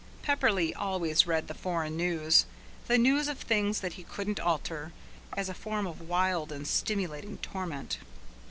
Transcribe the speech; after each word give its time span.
Pepperleigh 0.23 0.73
always 0.75 1.27
read 1.27 1.47
the 1.47 1.53
foreign 1.53 1.95
news 1.95 2.45
the 2.87 2.97
news 2.97 3.27
of 3.27 3.37
things 3.37 3.81
that 3.81 3.93
he 3.93 4.03
couldn't 4.03 4.39
alter 4.39 4.93
as 5.37 5.47
a 5.47 5.53
form 5.53 5.85
of 5.85 6.09
wild 6.09 6.51
and 6.51 6.67
stimulating 6.67 7.37
torment. 7.37 7.99